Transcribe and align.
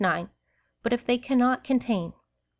But 0.81 0.93
if 0.93 1.05
they 1.05 1.19
cannot 1.19 1.63
contain. 1.63 2.13